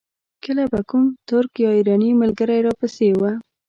[0.43, 3.21] کله به کوم ترک یا ایراني ملګری را پسې و.